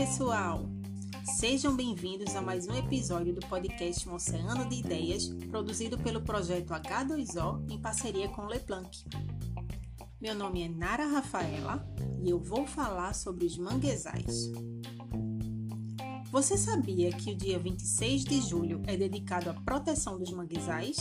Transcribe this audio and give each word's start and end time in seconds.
pessoal! 0.00 0.66
Sejam 1.36 1.76
bem-vindos 1.76 2.34
a 2.34 2.40
mais 2.40 2.66
um 2.66 2.74
episódio 2.74 3.34
do 3.34 3.46
podcast 3.46 4.08
Um 4.08 4.14
Oceano 4.14 4.66
de 4.66 4.76
Ideias, 4.76 5.28
produzido 5.50 5.98
pelo 5.98 6.22
projeto 6.22 6.70
H2O 6.70 7.70
em 7.70 7.78
parceria 7.78 8.26
com 8.30 8.46
Leplanc. 8.46 8.88
Meu 10.18 10.34
nome 10.34 10.62
é 10.62 10.70
Nara 10.70 11.06
Rafaela 11.06 11.86
e 12.18 12.30
eu 12.30 12.40
vou 12.40 12.66
falar 12.66 13.14
sobre 13.14 13.44
os 13.44 13.58
manguezais. 13.58 14.50
Você 16.32 16.56
sabia 16.56 17.12
que 17.12 17.32
o 17.32 17.36
dia 17.36 17.58
26 17.58 18.24
de 18.24 18.40
julho 18.40 18.80
é 18.86 18.96
dedicado 18.96 19.50
à 19.50 19.52
proteção 19.52 20.18
dos 20.18 20.30
manguezais? 20.30 20.96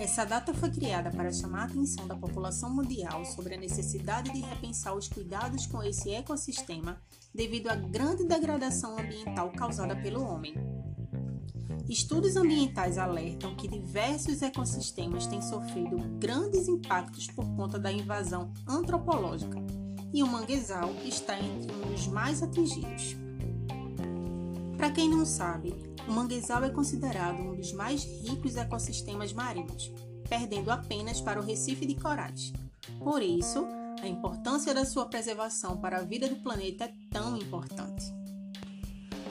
Essa 0.00 0.24
data 0.24 0.54
foi 0.54 0.70
criada 0.70 1.10
para 1.10 1.30
chamar 1.30 1.60
a 1.60 1.64
atenção 1.64 2.08
da 2.08 2.16
população 2.16 2.74
mundial 2.74 3.22
sobre 3.26 3.54
a 3.54 3.58
necessidade 3.58 4.32
de 4.32 4.40
repensar 4.40 4.96
os 4.96 5.06
cuidados 5.06 5.66
com 5.66 5.82
esse 5.82 6.10
ecossistema 6.10 6.98
devido 7.34 7.68
à 7.68 7.76
grande 7.76 8.24
degradação 8.24 8.98
ambiental 8.98 9.52
causada 9.52 9.94
pelo 9.94 10.24
homem. 10.24 10.54
Estudos 11.86 12.34
ambientais 12.34 12.96
alertam 12.96 13.54
que 13.54 13.68
diversos 13.68 14.40
ecossistemas 14.40 15.26
têm 15.26 15.42
sofrido 15.42 15.98
grandes 16.18 16.66
impactos 16.66 17.26
por 17.26 17.44
conta 17.54 17.78
da 17.78 17.92
invasão 17.92 18.54
antropológica, 18.66 19.58
e 20.14 20.22
o 20.22 20.26
manguezal 20.26 20.94
está 21.04 21.38
entre 21.38 21.74
um 21.74 21.92
dos 21.92 22.06
mais 22.06 22.42
atingidos. 22.42 23.16
Para 24.78 24.90
quem 24.92 25.10
não 25.10 25.26
sabe, 25.26 25.74
o 26.10 26.12
manguezal 26.12 26.64
é 26.64 26.70
considerado 26.70 27.40
um 27.40 27.54
dos 27.54 27.72
mais 27.72 28.02
ricos 28.02 28.56
ecossistemas 28.56 29.32
marinhos, 29.32 29.92
perdendo 30.28 30.72
apenas 30.72 31.20
para 31.20 31.38
o 31.38 31.42
recife 31.42 31.86
de 31.86 31.94
corais. 31.94 32.52
Por 32.98 33.22
isso, 33.22 33.64
a 34.02 34.08
importância 34.08 34.74
da 34.74 34.84
sua 34.84 35.06
preservação 35.06 35.76
para 35.76 35.98
a 35.98 36.02
vida 36.02 36.28
do 36.28 36.34
planeta 36.42 36.86
é 36.86 36.92
tão 37.12 37.36
importante. 37.36 38.12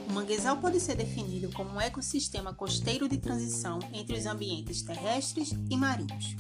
O 0.08 0.14
manguezal 0.14 0.56
pode 0.56 0.80
ser 0.80 0.96
definido 0.96 1.52
como 1.52 1.72
um 1.72 1.82
ecossistema 1.82 2.54
costeiro 2.54 3.10
de 3.10 3.18
transição 3.18 3.80
entre 3.92 4.18
os 4.18 4.26
ambientes 4.26 4.82
terrestres 4.82 5.54
e 5.70 5.76
marinhos. 5.76 6.38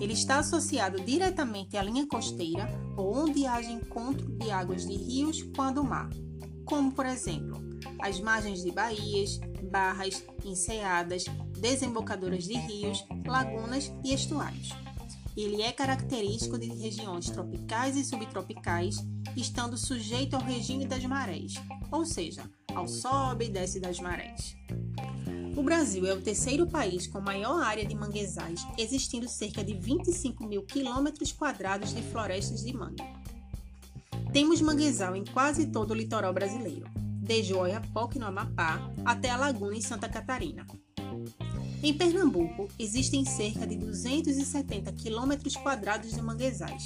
Ele 0.00 0.14
está 0.14 0.40
associado 0.40 1.00
diretamente 1.00 1.76
à 1.76 1.82
linha 1.82 2.08
costeira 2.08 2.68
ou 2.96 3.16
onde 3.16 3.46
haja 3.46 3.70
encontro 3.70 4.26
de 4.36 4.50
águas 4.50 4.84
de 4.84 4.96
rios 4.96 5.44
com 5.54 5.62
a 5.62 5.70
do 5.70 5.84
mar, 5.84 6.10
como 6.64 6.90
por 6.90 7.06
exemplo 7.06 7.67
as 8.00 8.20
margens 8.20 8.62
de 8.62 8.70
baías, 8.70 9.38
barras, 9.70 10.24
enseadas, 10.44 11.24
desembocaduras 11.58 12.44
de 12.44 12.54
rios, 12.54 13.04
lagunas 13.26 13.92
e 14.04 14.12
estuários. 14.12 14.70
Ele 15.36 15.62
é 15.62 15.70
característico 15.70 16.58
de 16.58 16.66
regiões 16.66 17.30
tropicais 17.30 17.96
e 17.96 18.04
subtropicais, 18.04 18.96
estando 19.36 19.78
sujeito 19.78 20.34
ao 20.34 20.42
regime 20.42 20.84
das 20.84 21.04
marés, 21.04 21.54
ou 21.92 22.04
seja, 22.04 22.42
ao 22.74 22.88
sobe 22.88 23.44
e 23.44 23.48
desce 23.48 23.78
das 23.78 24.00
marés. 24.00 24.56
O 25.56 25.62
Brasil 25.62 26.06
é 26.06 26.12
o 26.12 26.20
terceiro 26.20 26.66
país 26.66 27.06
com 27.06 27.20
maior 27.20 27.62
área 27.62 27.84
de 27.84 27.94
manguezais, 27.94 28.66
existindo 28.76 29.28
cerca 29.28 29.62
de 29.62 29.74
25 29.74 30.44
mil 30.46 30.62
quilômetros 30.62 31.32
quadrados 31.32 31.94
de 31.94 32.02
florestas 32.02 32.64
de 32.64 32.72
mangue. 32.72 33.04
Temos 34.32 34.60
manguezal 34.60 35.14
em 35.14 35.24
quase 35.24 35.66
todo 35.66 35.92
o 35.92 35.94
litoral 35.94 36.32
brasileiro 36.32 36.88
desde 37.28 37.52
o 37.52 37.58
Oiapoque, 37.58 38.18
no 38.18 38.26
Amapá, 38.26 38.90
até 39.04 39.28
a 39.28 39.36
Laguna, 39.36 39.76
em 39.76 39.82
Santa 39.82 40.08
Catarina. 40.08 40.66
Em 41.82 41.92
Pernambuco, 41.92 42.66
existem 42.78 43.22
cerca 43.26 43.66
de 43.66 43.76
270 43.76 44.90
quilômetros 44.94 45.54
quadrados 45.54 46.12
de 46.12 46.22
manguezais, 46.22 46.84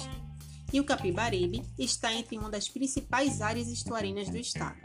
e 0.71 0.81
o 0.81 0.83
Capibaribe 0.83 1.63
está 1.79 2.13
entre 2.13 2.37
uma 2.37 2.49
das 2.49 2.67
principais 2.67 3.41
áreas 3.41 3.69
estuarinas 3.69 4.29
do 4.29 4.37
estado. 4.37 4.77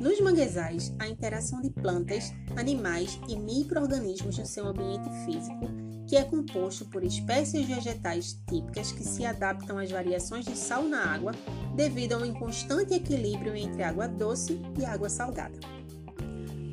Nos 0.00 0.20
manguezais, 0.20 0.92
a 0.98 1.06
interação 1.06 1.60
de 1.60 1.70
plantas, 1.70 2.32
animais 2.56 3.20
e 3.28 3.36
micro-organismos 3.36 4.36
no 4.36 4.46
seu 4.46 4.66
ambiente 4.66 5.08
físico, 5.24 5.89
que 6.10 6.16
é 6.16 6.24
composto 6.24 6.84
por 6.86 7.04
espécies 7.04 7.64
vegetais 7.68 8.36
típicas 8.48 8.90
que 8.90 9.04
se 9.04 9.24
adaptam 9.24 9.78
às 9.78 9.92
variações 9.92 10.44
de 10.44 10.56
sal 10.56 10.82
na 10.82 11.04
água 11.04 11.30
devido 11.76 12.14
a 12.14 12.18
um 12.18 12.24
inconstante 12.24 12.92
equilíbrio 12.92 13.54
entre 13.54 13.84
água 13.84 14.08
doce 14.08 14.60
e 14.76 14.84
água 14.84 15.08
salgada. 15.08 15.56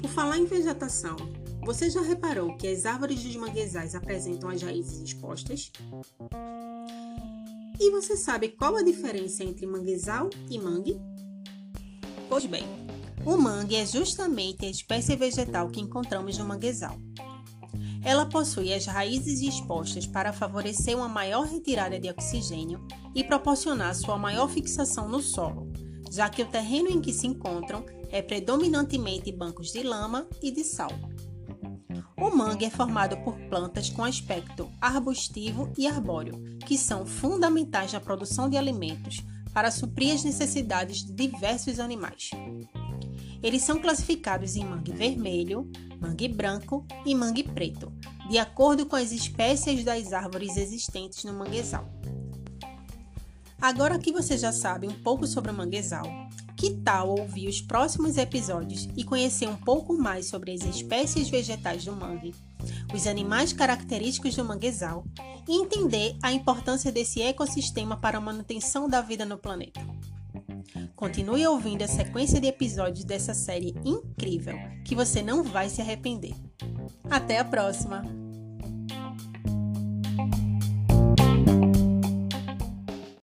Por 0.02 0.10
falar 0.10 0.40
em 0.40 0.46
vegetação, 0.46 1.16
você 1.64 1.88
já 1.88 2.02
reparou 2.02 2.58
que 2.58 2.68
as 2.68 2.88
árvores 2.88 3.22
dos 3.22 3.36
manguezais 3.36 3.94
apresentam 3.94 4.50
as 4.50 4.64
raízes 4.64 5.02
expostas? 5.02 5.72
E 7.80 7.92
você 7.92 8.18
sabe 8.18 8.50
qual 8.50 8.76
a 8.76 8.82
diferença 8.82 9.44
entre 9.44 9.68
manguezal 9.68 10.32
e 10.50 10.58
mangue? 10.58 11.00
Pois 12.28 12.48
bem, 12.48 12.64
o 13.24 13.38
mangue 13.38 13.76
é 13.76 13.86
justamente 13.86 14.66
a 14.66 14.70
espécie 14.70 15.16
vegetal 15.16 15.70
que 15.70 15.80
encontramos 15.80 16.40
no 16.40 16.46
manguezal. 16.46 16.98
Ela 18.08 18.26
possui 18.26 18.74
as 18.74 18.86
raízes 18.86 19.42
expostas 19.42 20.08
para 20.08 20.32
favorecer 20.32 20.96
uma 20.96 21.10
maior 21.10 21.46
retirada 21.46 22.00
de 22.00 22.10
oxigênio 22.10 22.88
e 23.14 23.22
proporcionar 23.22 23.94
sua 23.94 24.18
maior 24.18 24.48
fixação 24.48 25.10
no 25.10 25.22
solo, 25.22 25.70
já 26.10 26.30
que 26.30 26.42
o 26.42 26.46
terreno 26.46 26.88
em 26.90 27.02
que 27.02 27.12
se 27.12 27.28
encontram 27.28 27.86
é 28.10 28.22
predominantemente 28.22 29.30
bancos 29.30 29.74
de 29.74 29.84
lama 29.84 30.26
e 30.42 30.50
de 30.52 30.64
sal. 30.64 30.92
O 32.18 32.34
mangue 32.34 32.64
é 32.64 32.70
formado 32.70 33.18
por 33.26 33.38
plantas 33.50 33.90
com 33.90 34.06
aspecto 34.06 34.72
arbustivo 34.80 35.70
e 35.78 35.86
arbóreo, 35.86 36.42
que 36.66 36.78
são 36.78 37.06
fundamentais 37.06 37.92
na 37.92 38.00
produção 38.00 38.50
de 38.50 38.56
alimentos 38.56 39.22
para 39.54 39.70
suprir 39.70 40.14
as 40.14 40.24
necessidades 40.24 41.04
de 41.04 41.12
diversos 41.12 41.78
animais. 41.78 42.32
Eles 43.42 43.62
são 43.62 43.80
classificados 43.80 44.56
em 44.56 44.66
mangue 44.66 44.92
vermelho, 44.92 45.70
mangue 46.00 46.28
branco 46.28 46.86
e 47.06 47.14
mangue 47.14 47.44
preto, 47.44 47.92
de 48.30 48.38
acordo 48.38 48.86
com 48.86 48.96
as 48.96 49.12
espécies 49.12 49.84
das 49.84 50.14
árvores 50.14 50.58
existentes 50.58 51.24
no 51.24 51.34
manguezal. 51.34 51.88
Agora 53.60 53.98
que 53.98 54.12
você 54.12 54.38
já 54.38 54.52
sabe 54.52 54.88
um 54.88 55.04
pouco 55.04 55.26
sobre 55.26 55.52
o 55.52 55.54
manguezal, 55.54 56.06
que 56.56 56.72
tal 56.72 57.10
ouvir 57.10 57.48
os 57.48 57.62
próximos 57.62 58.18
episódios 58.18 58.88
e 58.96 59.04
conhecer 59.04 59.48
um 59.48 59.56
pouco 59.56 59.96
mais 59.96 60.28
sobre 60.28 60.52
as 60.52 60.62
espécies 60.64 61.30
vegetais 61.30 61.86
do 61.86 61.96
mangue, 61.96 62.34
os 62.94 63.06
animais 63.06 63.54
característicos 63.54 64.36
do 64.36 64.44
manguezal 64.44 65.06
e 65.48 65.56
entender 65.56 66.18
a 66.22 66.32
importância 66.32 66.92
desse 66.92 67.22
ecossistema 67.22 67.98
para 67.98 68.18
a 68.18 68.22
manutenção 68.22 68.90
da 68.90 69.02
vida 69.02 69.26
no 69.26 69.38
planeta? 69.38 69.80
Continue 70.96 71.48
ouvindo 71.48 71.84
a 71.84 71.88
sequência 71.88 72.40
de 72.40 72.48
episódios 72.48 73.04
dessa 73.06 73.34
série 73.34 73.76
incrível, 73.86 74.58
que 74.84 74.96
você 74.96 75.22
não 75.22 75.44
vai 75.44 75.70
se 75.70 75.82
arrepender. 75.82 76.36
Até 77.10 77.40
a 77.40 77.46
próxima! 77.46 78.27